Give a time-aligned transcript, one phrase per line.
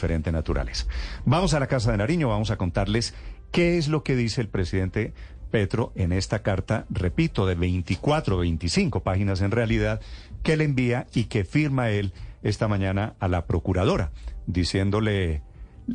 [0.00, 0.86] diferente naturaleza.
[1.26, 3.14] Vamos a la Casa de Nariño, vamos a contarles
[3.52, 5.12] qué es lo que dice el presidente
[5.50, 10.00] Petro en esta carta, repito, de 24, 25 páginas en realidad,
[10.42, 14.10] que le envía y que firma él esta mañana a la procuradora,
[14.46, 15.42] diciéndole,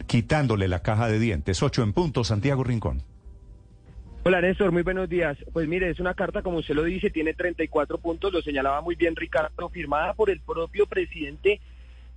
[0.06, 1.64] quitándole la caja de dientes.
[1.64, 3.02] Ocho en punto, Santiago Rincón.
[4.24, 5.36] Hola Néstor, muy buenos días.
[5.52, 8.96] Pues mire, es una carta, como usted lo dice, tiene 34 puntos, lo señalaba muy
[8.96, 11.60] bien Ricardo, firmada por el propio presidente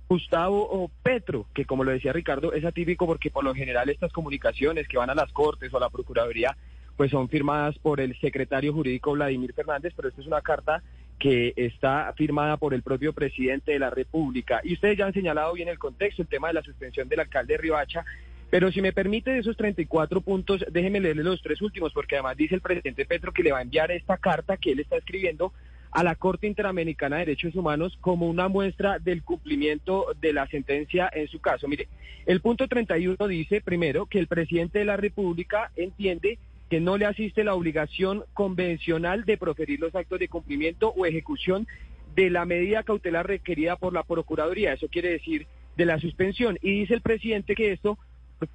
[0.09, 4.87] Gustavo Petro, que como lo decía Ricardo, es atípico porque por lo general estas comunicaciones
[4.87, 6.57] que van a las Cortes o a la Procuraduría,
[6.97, 10.81] pues son firmadas por el secretario jurídico Vladimir Fernández, pero esta es una carta
[11.19, 14.61] que está firmada por el propio presidente de la República.
[14.63, 17.53] Y ustedes ya han señalado bien el contexto, el tema de la suspensión del alcalde
[17.53, 18.03] de Riohacha,
[18.49, 22.35] pero si me permite, de esos 34 puntos, déjeme leerle los tres últimos, porque además
[22.35, 25.53] dice el presidente Petro que le va a enviar esta carta que él está escribiendo
[25.91, 31.09] a la Corte Interamericana de Derechos Humanos como una muestra del cumplimiento de la sentencia
[31.13, 31.67] en su caso.
[31.67, 31.87] Mire,
[32.25, 36.37] el punto 31 dice, primero, que el presidente de la República entiende
[36.69, 41.67] que no le asiste la obligación convencional de proferir los actos de cumplimiento o ejecución
[42.15, 44.73] de la medida cautelar requerida por la Procuraduría.
[44.73, 46.59] Eso quiere decir de la suspensión.
[46.61, 47.97] Y dice el presidente que esto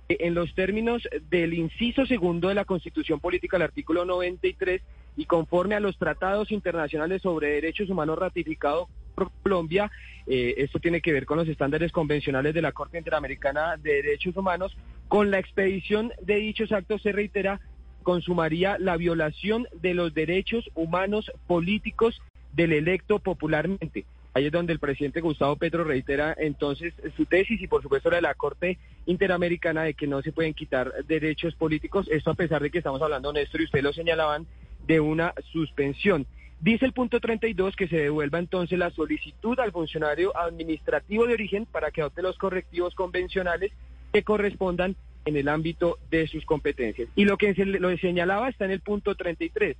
[0.08, 4.82] en los términos del inciso segundo de la Constitución Política, el artículo 93,
[5.16, 9.90] y conforme a los tratados internacionales sobre derechos humanos ratificados por Colombia,
[10.27, 14.36] eh, esto tiene que ver con los estándares convencionales de la Corte Interamericana de Derechos
[14.36, 14.77] Humanos,
[15.08, 17.60] con la expedición de dichos actos se reitera,
[18.02, 22.20] consumaría la violación de los derechos humanos políticos
[22.52, 24.05] del electo popularmente.
[24.34, 28.16] Ahí es donde el presidente Gustavo Petro reitera entonces su tesis y por supuesto la
[28.16, 32.60] de la Corte Interamericana de que no se pueden quitar derechos políticos, esto a pesar
[32.60, 34.46] de que estamos hablando, Néstor, y ustedes lo señalaban,
[34.88, 36.27] de una suspensión.
[36.60, 41.66] Dice el punto 32 que se devuelva entonces la solicitud al funcionario administrativo de origen
[41.66, 43.70] para que adopte los correctivos convencionales
[44.12, 44.96] que correspondan
[45.27, 47.08] en el ámbito de sus competencias.
[47.14, 49.77] Y lo que se, lo señalaba está en el punto 33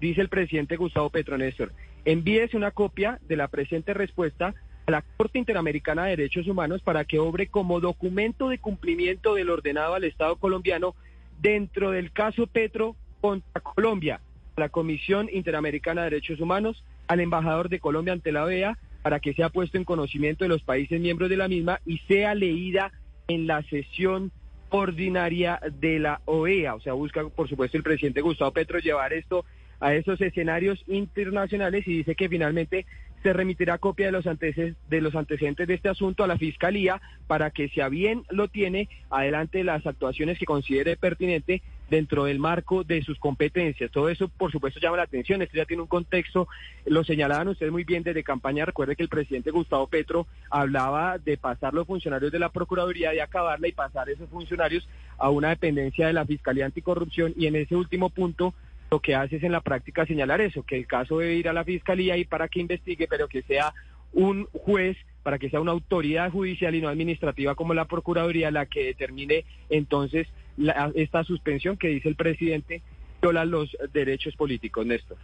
[0.00, 1.72] dice el presidente Gustavo Petro Néstor,
[2.08, 4.54] envíese una copia de la presente respuesta
[4.86, 9.50] a la Corte Interamericana de Derechos Humanos para que obre como documento de cumplimiento del
[9.50, 10.94] ordenado al Estado colombiano
[11.42, 14.22] dentro del caso Petro contra Colombia,
[14.56, 19.20] a la Comisión Interamericana de Derechos Humanos, al embajador de Colombia ante la OEA, para
[19.20, 22.90] que sea puesto en conocimiento de los países miembros de la misma y sea leída
[23.28, 24.32] en la sesión
[24.70, 26.74] ordinaria de la OEA.
[26.74, 29.44] O sea, busca, por supuesto, el presidente Gustavo Petro llevar esto
[29.80, 32.86] a esos escenarios internacionales y dice que finalmente
[33.22, 37.00] se remitirá copia de los, antecedentes, de los antecedentes de este asunto a la Fiscalía
[37.26, 42.38] para que, si a bien lo tiene, adelante las actuaciones que considere pertinente dentro del
[42.38, 43.90] marco de sus competencias.
[43.90, 45.42] Todo eso, por supuesto, llama la atención.
[45.42, 46.46] Esto ya tiene un contexto,
[46.86, 48.66] lo señalaban ustedes muy bien desde campaña.
[48.66, 53.22] Recuerde que el presidente Gustavo Petro hablaba de pasar los funcionarios de la Procuraduría, de
[53.22, 57.32] acabarla y pasar esos funcionarios a una dependencia de la Fiscalía Anticorrupción.
[57.36, 58.54] Y en ese último punto,
[58.90, 61.52] lo que hace es en la práctica señalar eso, que el caso debe ir a
[61.52, 63.74] la fiscalía y para que investigue, pero que sea
[64.12, 68.66] un juez, para que sea una autoridad judicial y no administrativa como la Procuraduría la
[68.66, 70.26] que determine entonces
[70.94, 72.82] esta suspensión que dice el presidente
[73.20, 75.18] viola los derechos políticos, Néstor.